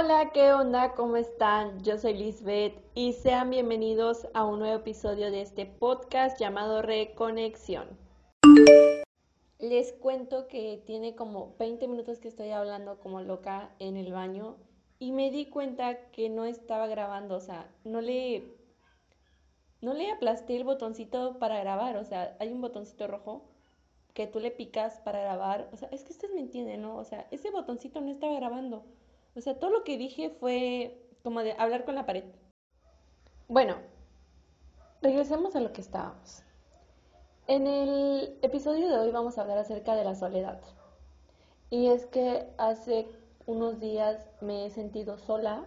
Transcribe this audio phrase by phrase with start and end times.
[0.00, 0.94] Hola, ¿qué onda?
[0.94, 1.82] ¿Cómo están?
[1.82, 7.88] Yo soy Lisbeth y sean bienvenidos a un nuevo episodio de este podcast llamado Reconexión.
[9.58, 14.54] Les cuento que tiene como 20 minutos que estoy hablando como loca en el baño
[15.00, 18.54] y me di cuenta que no estaba grabando, o sea, no le
[19.80, 23.48] no le aplasté el botoncito para grabar, o sea, hay un botoncito rojo
[24.14, 26.96] que tú le picas para grabar, o sea, es que ustedes me entienden, ¿no?
[26.96, 28.84] O sea, ese botoncito no estaba grabando.
[29.34, 32.24] O sea, todo lo que dije fue como de hablar con la pared.
[33.48, 33.76] Bueno,
[35.02, 36.42] regresemos a lo que estábamos.
[37.46, 40.60] En el episodio de hoy vamos a hablar acerca de la soledad.
[41.70, 43.08] Y es que hace
[43.46, 45.66] unos días me he sentido sola,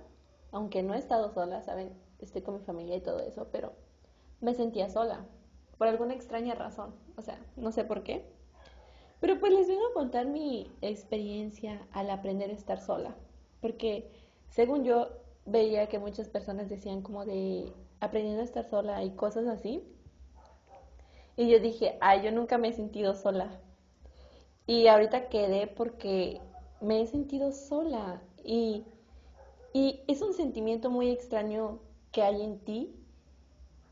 [0.52, 1.94] aunque no he estado sola, ¿saben?
[2.20, 3.74] Estoy con mi familia y todo eso, pero
[4.42, 5.26] me sentía sola,
[5.78, 6.94] por alguna extraña razón.
[7.18, 8.32] O sea, no sé por qué.
[9.20, 13.16] Pero pues les vengo a contar mi experiencia al aprender a estar sola
[13.62, 14.12] porque
[14.50, 15.10] según yo
[15.46, 19.84] veía que muchas personas decían como de aprendiendo a estar sola y cosas así.
[21.38, 23.60] Y yo dije, ay, yo nunca me he sentido sola.
[24.68, 26.42] Y ahorita quedé porque
[26.82, 28.84] me he sentido sola y,
[29.74, 31.80] y es un sentimiento muy extraño
[32.12, 32.96] que hay en ti.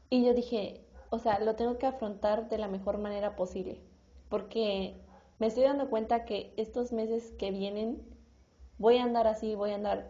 [0.10, 3.80] Y yo dije, o sea, lo tengo que afrontar de la mejor manera posible,
[4.30, 4.96] porque
[5.38, 8.02] me estoy dando cuenta que estos meses que vienen
[8.80, 10.10] voy a andar así, voy a andar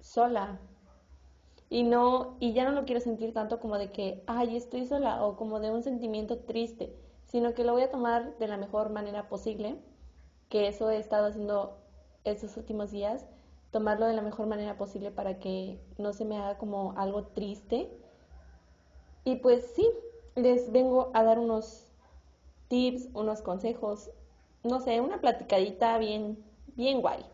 [0.00, 0.58] sola.
[1.70, 5.24] Y no, y ya no lo quiero sentir tanto como de que, ay, estoy sola
[5.24, 6.92] o como de un sentimiento triste,
[7.26, 9.76] sino que lo voy a tomar de la mejor manera posible,
[10.48, 11.78] que eso he estado haciendo
[12.24, 13.24] estos últimos días,
[13.70, 17.88] tomarlo de la mejor manera posible para que no se me haga como algo triste.
[19.24, 19.88] Y pues sí,
[20.34, 21.86] les vengo a dar unos
[22.66, 24.10] tips, unos consejos,
[24.64, 26.36] no sé, una platicadita bien,
[26.74, 27.24] bien guay.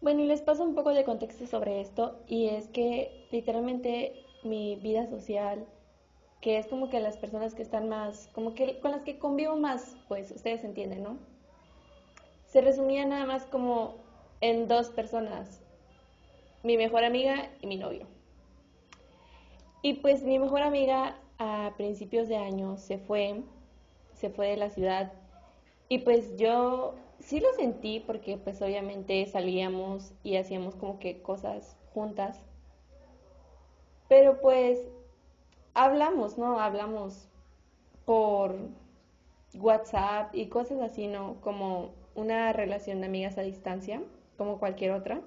[0.00, 4.76] Bueno, y les paso un poco de contexto sobre esto, y es que literalmente mi
[4.76, 5.66] vida social,
[6.40, 9.56] que es como que las personas que están más, como que con las que convivo
[9.56, 11.18] más, pues ustedes entienden, ¿no?
[12.46, 13.96] Se resumía nada más como
[14.40, 15.60] en dos personas,
[16.62, 18.06] mi mejor amiga y mi novio.
[19.82, 23.42] Y pues mi mejor amiga a principios de año se fue,
[24.14, 25.12] se fue de la ciudad
[25.88, 26.94] y pues yo
[27.28, 32.42] sí lo sentí porque pues obviamente salíamos y hacíamos como que cosas juntas.
[34.08, 34.80] Pero pues
[35.74, 36.58] hablamos, ¿no?
[36.58, 37.28] Hablamos
[38.06, 38.56] por
[39.54, 41.38] WhatsApp y cosas así, ¿no?
[41.42, 44.02] Como una relación de amigas a distancia,
[44.38, 45.20] como cualquier otra.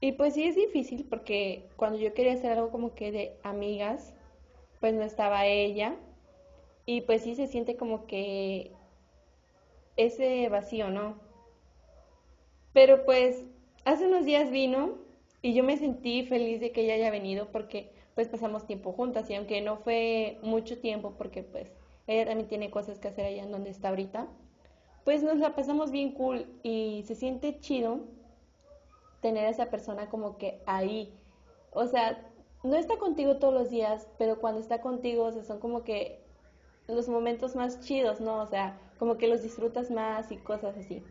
[0.00, 4.12] Y pues sí es difícil porque cuando yo quería hacer algo como que de amigas,
[4.80, 5.94] pues no estaba ella.
[6.84, 8.72] Y pues sí se siente como que
[9.96, 11.14] ese vacío, ¿no?
[12.72, 13.44] Pero pues
[13.84, 14.94] hace unos días vino
[15.42, 19.28] y yo me sentí feliz de que ella haya venido porque pues pasamos tiempo juntas
[19.30, 21.68] y aunque no fue mucho tiempo porque pues
[22.06, 24.26] ella también tiene cosas que hacer allá en donde está ahorita,
[25.04, 28.00] pues nos la pasamos bien cool y se siente chido
[29.20, 31.12] tener a esa persona como que ahí.
[31.72, 32.30] O sea,
[32.62, 36.23] no está contigo todos los días, pero cuando está contigo, son como que
[36.86, 38.40] los momentos más chidos, ¿no?
[38.40, 41.02] O sea, como que los disfrutas más y cosas así.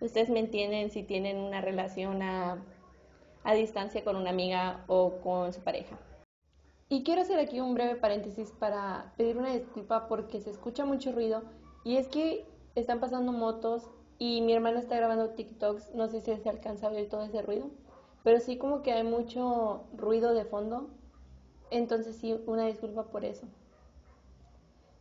[0.00, 2.62] Ustedes me entienden si tienen una relación a,
[3.44, 5.98] a distancia con una amiga o con su pareja.
[6.88, 11.12] Y quiero hacer aquí un breve paréntesis para pedir una disculpa porque se escucha mucho
[11.12, 11.42] ruido
[11.84, 12.44] y es que
[12.74, 13.88] están pasando motos
[14.18, 17.42] y mi hermana está grabando TikToks, no sé si se alcanza a oír todo ese
[17.42, 17.70] ruido,
[18.24, 20.90] pero sí como que hay mucho ruido de fondo,
[21.70, 23.46] entonces sí, una disculpa por eso.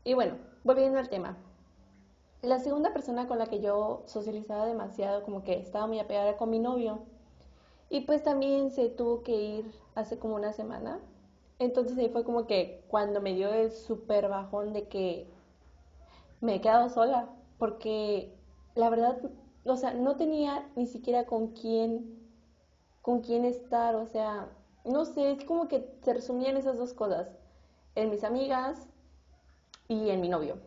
[0.09, 1.37] Y bueno, volviendo al tema.
[2.41, 6.49] La segunda persona con la que yo socializaba demasiado, como que estaba muy apegada con
[6.49, 6.97] mi novio.
[7.91, 10.99] Y pues también se tuvo que ir hace como una semana.
[11.59, 15.27] Entonces ahí fue como que cuando me dio el súper bajón de que
[16.41, 17.29] me he quedado sola.
[17.59, 18.35] Porque
[18.73, 19.15] la verdad,
[19.63, 22.17] o sea, no tenía ni siquiera con quién,
[23.03, 23.93] con quién estar.
[23.95, 24.49] O sea,
[24.85, 27.27] no sé, es como que se resumían esas dos cosas.
[27.93, 28.89] En mis amigas
[29.89, 30.57] y en mi novio.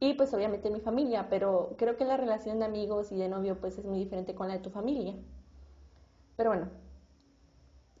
[0.00, 3.28] Y pues obviamente en mi familia, pero creo que la relación de amigos y de
[3.28, 5.14] novio pues es muy diferente con la de tu familia.
[6.36, 6.70] Pero bueno,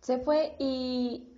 [0.00, 1.28] se fue y,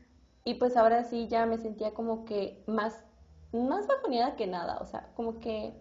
[0.45, 3.05] y pues ahora sí ya me sentía como que más,
[3.53, 5.75] más bajoneada que nada, o sea, como que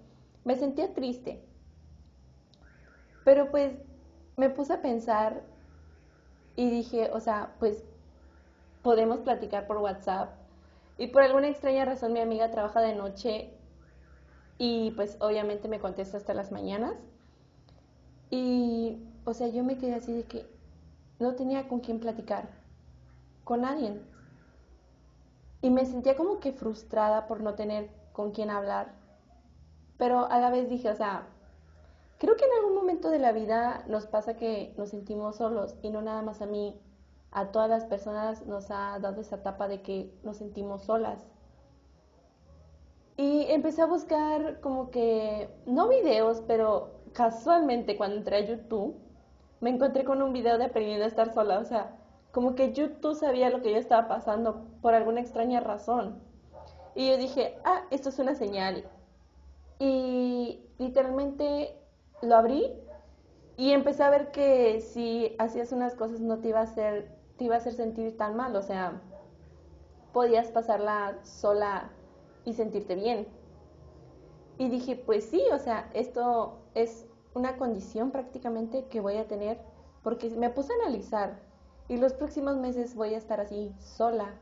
[0.46, 1.44] me sentía triste.
[3.24, 3.74] Pero pues
[4.38, 5.44] me puse a pensar
[6.56, 7.84] y dije, o sea, pues
[8.82, 10.30] podemos platicar por WhatsApp.
[10.98, 13.54] Y por alguna extraña razón mi amiga trabaja de noche
[14.58, 16.96] y pues obviamente me contesta hasta las mañanas.
[18.30, 20.46] Y, o sea, yo me quedé así de que,
[21.20, 22.50] no tenía con quién platicar,
[23.44, 24.00] con nadie.
[25.62, 28.94] Y me sentía como que frustrada por no tener con quién hablar.
[29.98, 31.28] Pero a la vez dije, o sea,
[32.20, 35.90] creo que en algún momento de la vida nos pasa que nos sentimos solos y
[35.90, 36.80] no nada más a mí,
[37.32, 41.28] a todas las personas nos ha dado esa etapa de que nos sentimos solas.
[43.18, 48.96] Y empecé a buscar como que, no videos, pero casualmente cuando entré a YouTube,
[49.60, 51.60] me encontré con un video de aprendiendo a estar sola.
[51.60, 51.98] O sea,
[52.32, 56.22] como que YouTube sabía lo que yo estaba pasando por alguna extraña razón.
[56.94, 58.86] Y yo dije, ah, esto es una señal.
[59.80, 61.76] Y literalmente
[62.22, 62.72] lo abrí
[63.58, 67.46] y empecé a ver que si hacías unas cosas no te iba a hacer, te
[67.46, 68.56] iba a hacer sentir tan mal.
[68.56, 69.02] O sea,
[70.14, 71.90] podías pasarla sola
[72.46, 73.28] y sentirte bien.
[74.58, 79.60] Y dije, pues sí, o sea, esto es una condición prácticamente que voy a tener
[80.04, 81.40] porque me puse a analizar
[81.88, 84.34] y los próximos meses voy a estar así sola.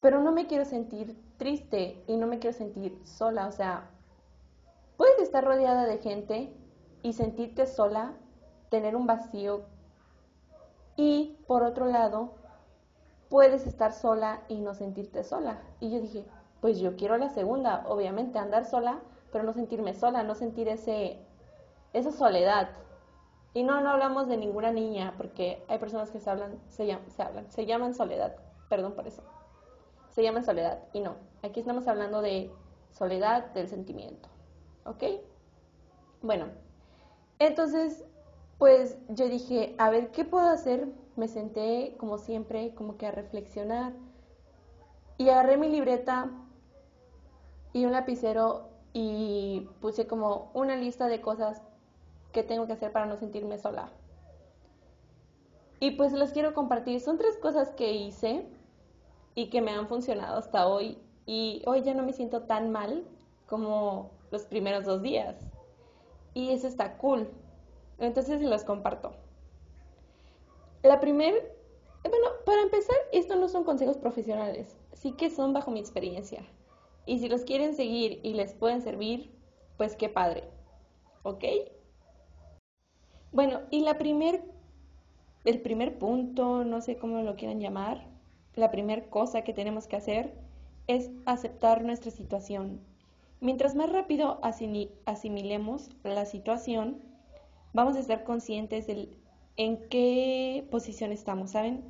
[0.00, 3.90] Pero no me quiero sentir triste y no me quiero sentir sola, o sea,
[4.96, 6.54] puedes estar rodeada de gente
[7.02, 8.12] y sentirte sola,
[8.70, 9.62] tener un vacío
[10.96, 12.34] y por otro lado,
[13.28, 15.60] puedes estar sola y no sentirte sola.
[15.80, 16.24] Y yo dije,
[16.60, 19.00] pues yo quiero la segunda, obviamente, andar sola,
[19.32, 21.18] pero no sentirme sola, no sentir ese,
[21.92, 22.70] esa soledad.
[23.52, 27.10] Y no, no hablamos de ninguna niña, porque hay personas que se hablan, se, llaman,
[27.10, 28.36] se hablan, se llaman soledad,
[28.68, 29.22] perdón por eso.
[30.10, 32.52] Se llaman soledad, y no, aquí estamos hablando de
[32.90, 34.28] soledad del sentimiento,
[34.84, 35.02] ¿ok?
[36.22, 36.46] Bueno,
[37.38, 38.04] entonces,
[38.58, 43.12] pues yo dije, a ver, ¿qué puedo hacer me senté, como siempre, como que a
[43.12, 43.92] reflexionar.
[45.16, 46.30] Y agarré mi libreta
[47.72, 51.62] y un lapicero y puse como una lista de cosas
[52.32, 53.90] que tengo que hacer para no sentirme sola.
[55.78, 57.00] Y pues las quiero compartir.
[57.00, 58.46] Son tres cosas que hice
[59.34, 60.98] y que me han funcionado hasta hoy.
[61.26, 63.04] Y hoy ya no me siento tan mal
[63.48, 65.36] como los primeros dos días.
[66.32, 67.28] Y eso está cool.
[67.98, 69.12] Entonces los comparto.
[70.82, 71.36] La primera,
[72.02, 76.44] bueno, para empezar, esto no son consejos profesionales, sí que son bajo mi experiencia.
[77.06, 79.30] Y si los quieren seguir y les pueden servir,
[79.76, 80.44] pues qué padre.
[81.22, 81.44] ¿Ok?
[83.32, 84.44] Bueno, y la primer,
[85.44, 88.06] el primer punto, no sé cómo lo quieran llamar,
[88.54, 90.34] la primera cosa que tenemos que hacer
[90.86, 92.80] es aceptar nuestra situación.
[93.40, 97.02] Mientras más rápido asimilemos la situación,
[97.74, 99.18] vamos a estar conscientes del
[99.56, 101.84] en qué posición estamos, ¿saben?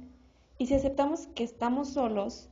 [0.58, 2.50] Y si aceptamos que estamos solos,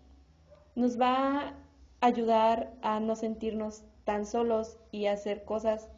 [0.75, 1.55] nos va a
[2.01, 5.89] ayudar a no sentirnos tan solos y hacer cosas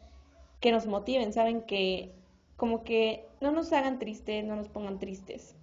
[0.59, 1.61] que nos motiven, ¿saben?
[1.61, 2.13] Que
[2.57, 5.55] como que no nos hagan tristes, no nos pongan tristes.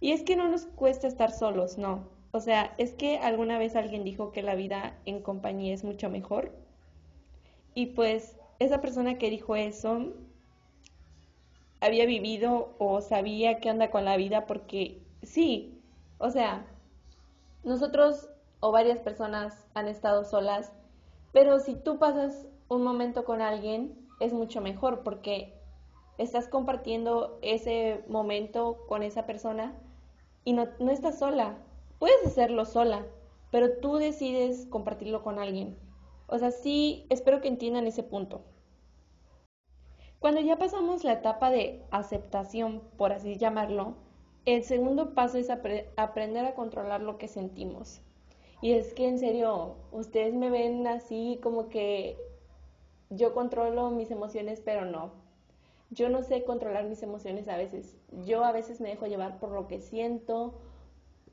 [0.00, 2.08] Y es que no nos cuesta estar solos, no.
[2.32, 6.10] O sea, es que alguna vez alguien dijo que la vida en compañía es mucho
[6.10, 6.52] mejor.
[7.74, 10.12] Y pues esa persona que dijo eso
[11.84, 15.78] había vivido o sabía qué anda con la vida porque sí,
[16.18, 16.66] o sea,
[17.62, 20.72] nosotros o varias personas han estado solas,
[21.32, 25.52] pero si tú pasas un momento con alguien es mucho mejor porque
[26.16, 29.74] estás compartiendo ese momento con esa persona
[30.44, 31.58] y no, no estás sola.
[31.98, 33.04] Puedes hacerlo sola,
[33.50, 35.76] pero tú decides compartirlo con alguien.
[36.28, 38.40] O sea, sí, espero que entiendan ese punto.
[40.24, 43.92] Cuando ya pasamos la etapa de aceptación, por así llamarlo,
[44.46, 48.00] el segundo paso es aprender a controlar lo que sentimos.
[48.62, 52.16] Y es que en serio, ustedes me ven así como que
[53.10, 55.12] yo controlo mis emociones, pero no.
[55.90, 57.94] Yo no sé controlar mis emociones a veces.
[58.24, 60.54] Yo a veces me dejo llevar por lo que siento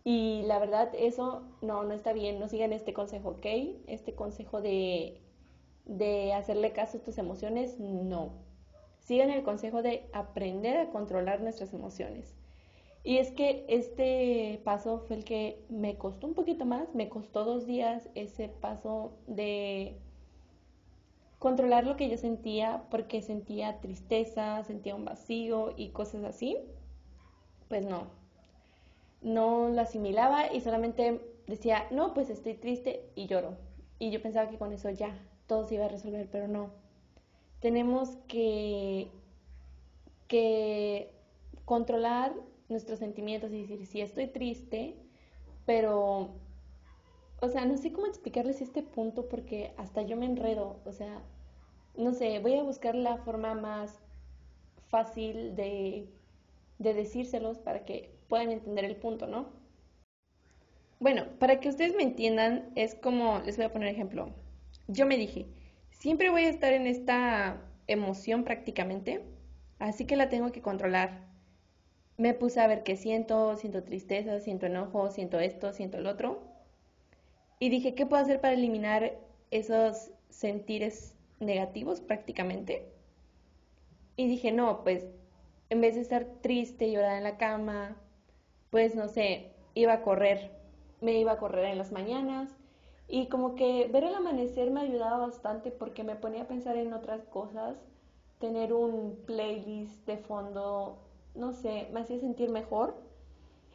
[0.04, 2.42] y la verdad eso no, no está bien.
[2.42, 3.46] No sigan este consejo, ¿ok?
[3.88, 5.22] Este consejo de,
[5.86, 8.51] de hacerle caso a tus emociones, no
[9.02, 12.34] sigan el consejo de aprender a controlar nuestras emociones.
[13.04, 17.44] Y es que este paso fue el que me costó un poquito más, me costó
[17.44, 19.98] dos días ese paso de
[21.40, 26.58] controlar lo que yo sentía porque sentía tristeza, sentía un vacío y cosas así.
[27.70, 28.04] Pues no,
[29.22, 33.58] no lo asimilaba y solamente decía, no, pues estoy triste y lloro.
[33.98, 35.18] Y yo pensaba que con eso ya
[35.48, 36.81] todo se iba a resolver, pero no
[37.62, 39.08] tenemos que,
[40.28, 41.12] que
[41.66, 42.34] controlar
[42.70, 44.96] nuestros sentimientos y decir, sí estoy triste,
[45.66, 46.30] pero,
[47.40, 51.22] o sea, no sé cómo explicarles este punto porque hasta yo me enredo, o sea,
[51.96, 54.00] no sé, voy a buscar la forma más
[54.90, 56.10] fácil de,
[56.80, 59.50] de decírselos para que puedan entender el punto, ¿no?
[61.00, 64.30] Bueno, para que ustedes me entiendan, es como, les voy a poner ejemplo.
[64.88, 65.48] Yo me dije,
[66.02, 69.22] siempre voy a estar en esta emoción prácticamente,
[69.78, 71.28] así que la tengo que controlar.
[72.18, 76.42] Me puse a ver qué siento, siento tristeza, siento enojo, siento esto, siento el otro.
[77.60, 79.14] Y dije, ¿qué puedo hacer para eliminar
[79.52, 82.92] esos sentires negativos prácticamente?
[84.16, 85.06] Y dije, no, pues
[85.70, 87.96] en vez de estar triste y llorar en la cama,
[88.72, 90.50] pues no sé, iba a correr.
[91.00, 92.50] Me iba a correr en las mañanas
[93.12, 96.94] y como que ver el amanecer me ayudaba bastante porque me ponía a pensar en
[96.94, 97.76] otras cosas,
[98.40, 100.98] tener un playlist de fondo,
[101.36, 102.96] no sé, me hacía sentir mejor.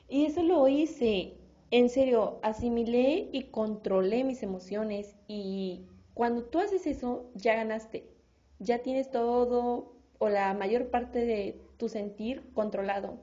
[0.08, 1.34] Y eso lo hice.
[1.70, 8.08] En serio, asimilé y controlé mis emociones y cuando tú haces eso, ya ganaste.
[8.58, 13.18] Ya tienes todo o la mayor parte de tu sentir controlado,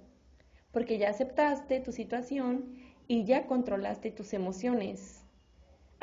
[0.71, 2.75] porque ya aceptaste tu situación
[3.07, 5.22] y ya controlaste tus emociones.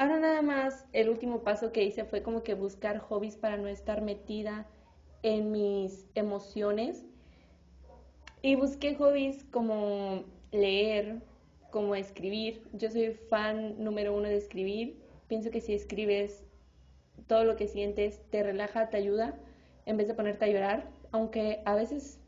[0.01, 3.69] Ahora nada más, el último paso que hice fue como que buscar hobbies para no
[3.69, 4.67] estar metida
[5.23, 7.05] en mis emociones.
[8.41, 11.21] Y busqué hobbies como leer,
[11.71, 12.67] como escribir.
[12.73, 14.99] Yo soy fan número uno de escribir.
[15.29, 16.47] Pienso que si escribes
[17.27, 19.39] todo lo que sientes, te relaja, te ayuda
[19.85, 22.19] en vez de ponerte a llorar, aunque a veces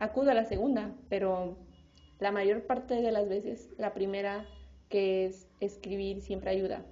[0.00, 1.56] acudo a la segunda, pero
[2.18, 4.46] la mayor parte de las veces la primera
[4.88, 6.84] que es escribir siempre ayuda.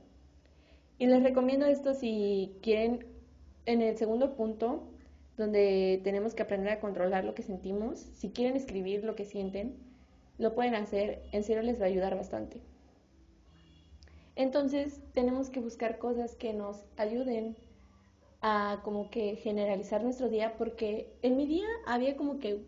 [0.98, 3.06] Y les recomiendo esto si quieren,
[3.66, 4.84] en el segundo punto,
[5.36, 9.76] donde tenemos que aprender a controlar lo que sentimos, si quieren escribir lo que sienten,
[10.38, 12.60] lo pueden hacer, en serio les va a ayudar bastante.
[14.34, 17.56] Entonces tenemos que buscar cosas que nos ayuden
[18.40, 22.64] a como que generalizar nuestro día porque en mi día había como que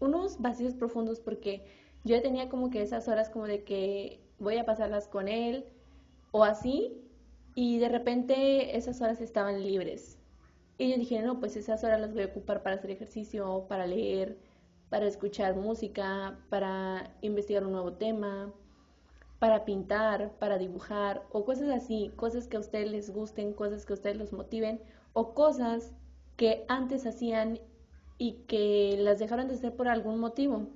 [0.00, 1.64] unos vacíos profundos porque
[2.04, 5.64] yo tenía como que esas horas como de que voy a pasarlas con él
[6.30, 7.00] o así
[7.54, 10.18] y de repente esas horas estaban libres.
[10.78, 14.38] Y yo no, pues esas horas las voy a ocupar para hacer ejercicio, para leer,
[14.90, 18.52] para escuchar música, para investigar un nuevo tema,
[19.40, 23.92] para pintar, para dibujar o cosas así, cosas que a ustedes les gusten, cosas que
[23.92, 24.80] a ustedes los motiven
[25.12, 25.92] o cosas
[26.36, 27.58] que antes hacían
[28.18, 30.68] y que las dejaron de hacer por algún motivo.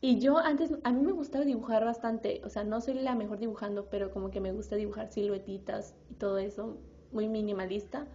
[0.00, 3.38] Y yo antes, a mí me gustaba dibujar bastante, o sea, no soy la mejor
[3.40, 6.78] dibujando, pero como que me gusta dibujar siluetitas y todo eso,
[7.12, 8.06] muy minimalista.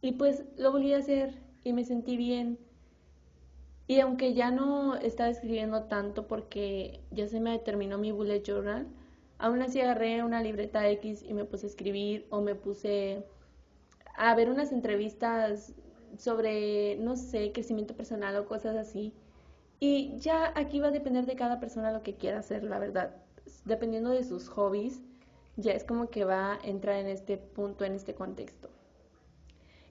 [0.00, 2.58] Y pues lo volví a hacer y me sentí bien.
[3.86, 8.86] Y aunque ya no estaba escribiendo tanto porque ya se me terminó mi bullet journal,
[9.38, 13.26] aún así agarré una libreta X y me puse a escribir o me puse
[14.16, 15.74] a ver unas entrevistas
[16.16, 19.12] sobre, no sé, crecimiento personal o cosas así.
[19.84, 23.16] Y ya aquí va a depender de cada persona lo que quiera hacer, la verdad.
[23.64, 25.02] Dependiendo de sus hobbies,
[25.56, 28.70] ya es como que va a entrar en este punto, en este contexto.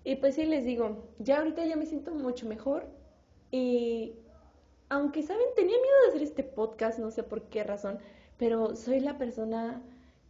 [0.05, 2.87] Y pues sí, les digo, ya ahorita ya me siento mucho mejor.
[3.51, 4.13] Y
[4.87, 5.47] aunque, ¿saben?
[5.57, 7.99] Tenía miedo de hacer este podcast, no sé por qué razón,
[8.37, 9.81] pero soy la persona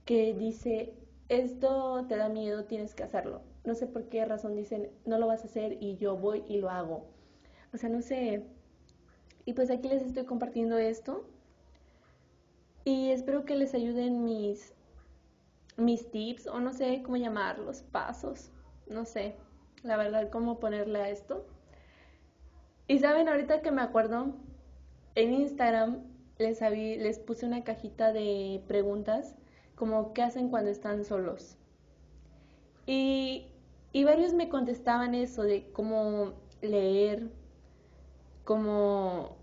[0.06, 0.96] que dice,
[1.30, 3.44] esto te da miedo, tienes que hacerlo.
[3.63, 6.58] No sé por qué razón dicen, no lo vas a hacer y yo voy y
[6.58, 7.06] lo hago.
[7.75, 8.44] O sea, no sé,
[9.45, 11.25] y pues aquí les estoy compartiendo esto.
[12.83, 14.74] Y espero que les ayuden mis,
[15.77, 18.51] mis tips, o no sé cómo llamarlos, pasos.
[18.88, 19.36] No sé,
[19.83, 21.45] la verdad, cómo ponerle a esto.
[22.88, 24.33] Y saben, ahorita que me acuerdo,
[25.15, 26.03] en Instagram
[26.38, 29.36] les, les puse una cajita de preguntas
[29.75, 31.57] como qué hacen cuando están solos.
[32.86, 33.45] Y,
[33.93, 37.29] y varios me contestaban eso de cómo leer,
[38.43, 39.38] como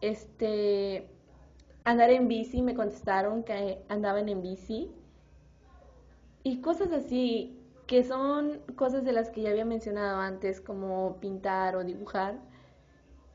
[0.00, 1.08] este
[1.84, 4.90] andar en bici, me contestaron que andaban en bici
[6.42, 11.76] y cosas así que son cosas de las que ya había mencionado antes como pintar
[11.76, 12.38] o dibujar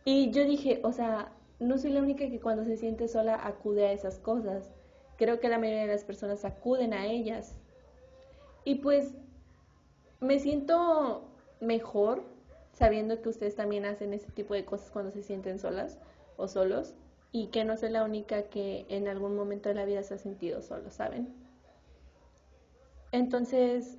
[0.05, 3.85] y yo dije, o sea, no soy la única que cuando se siente sola acude
[3.85, 4.71] a esas cosas.
[5.17, 7.55] Creo que la mayoría de las personas acuden a ellas.
[8.63, 9.13] Y pues
[10.19, 11.29] me siento
[11.59, 12.23] mejor
[12.79, 15.99] sabiendo que ustedes también hacen ese tipo de cosas cuando se sienten solas
[16.37, 16.95] o solos
[17.33, 20.17] y que no soy la única que en algún momento de la vida se ha
[20.17, 21.27] sentido solo, ¿saben?
[23.11, 23.97] Entonces,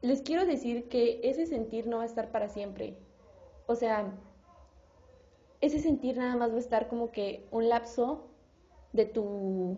[0.00, 2.96] les quiero decir que ese sentir no va a estar para siempre.
[3.66, 4.12] O sea,
[5.60, 8.28] ese sentir nada más va a estar como que un lapso
[8.92, 9.76] de tu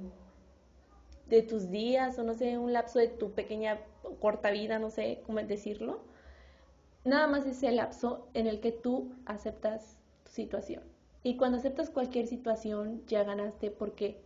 [1.27, 3.81] de tus días o no sé, un lapso de tu pequeña
[4.21, 6.01] corta vida, no sé cómo decirlo
[7.07, 10.83] Nada más es el lapso en el que tú aceptas tu situación
[11.23, 14.21] Y cuando aceptas cualquier situación, ya ganaste porque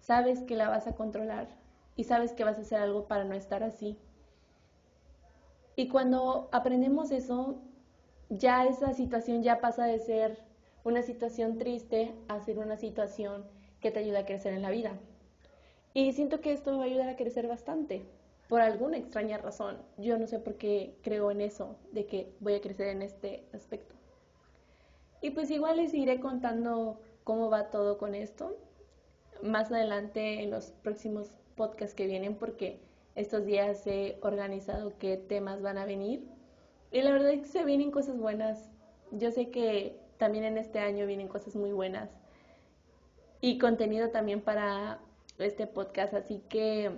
[0.00, 1.46] sabes que la vas a controlar
[1.94, 3.96] y sabes que vas a hacer algo para no estar así.
[5.76, 7.60] Y cuando aprendemos eso,
[8.30, 10.36] ya esa situación ya pasa de ser
[10.82, 13.44] una situación triste a ser una situación
[13.80, 14.98] que te ayuda a crecer en la vida.
[15.92, 18.04] Y siento que esto me va a ayudar a crecer bastante,
[18.48, 19.78] por alguna extraña razón.
[19.98, 23.46] Yo no sé por qué creo en eso, de que voy a crecer en este
[23.52, 23.94] aspecto.
[25.20, 28.58] Y pues igual les iré contando cómo va todo con esto
[29.42, 32.80] más adelante en los próximos podcasts que vienen porque
[33.14, 36.26] estos días he organizado qué temas van a venir.
[36.90, 38.70] Y la verdad es que se vienen cosas buenas.
[39.12, 42.10] Yo sé que también en este año vienen cosas muy buenas.
[43.40, 45.00] Y contenido también para
[45.38, 46.14] este podcast.
[46.14, 46.90] Así que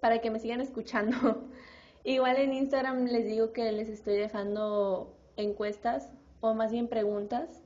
[0.00, 1.48] para que me sigan escuchando.
[2.04, 7.62] Igual en Instagram les digo que les estoy dejando encuestas o más bien preguntas.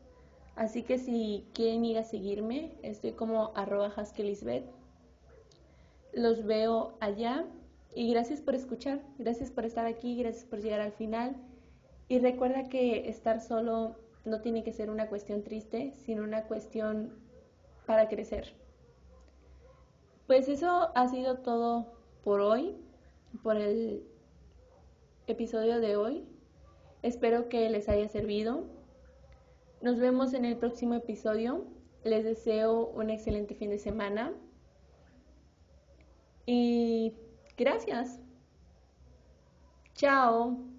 [0.57, 4.65] Así que si quieren ir a seguirme, estoy como arroba haskelisbeth
[6.17, 7.45] los veo allá
[7.95, 11.37] y gracias por escuchar, gracias por estar aquí, gracias por llegar al final
[12.09, 17.13] y recuerda que estar solo no tiene que ser una cuestión triste, sino una cuestión
[17.87, 18.55] para crecer.
[20.27, 21.94] Pues eso ha sido todo
[22.25, 22.75] por hoy,
[23.43, 24.03] por el
[25.27, 26.25] episodio de hoy.
[27.03, 28.65] Espero que les haya servido.
[29.83, 31.67] Nos vemos en el próximo episodio.
[32.03, 34.33] Les deseo un excelente fin de semana.
[36.47, 37.13] Y
[37.57, 38.21] gracias.
[39.95, 40.74] Chao.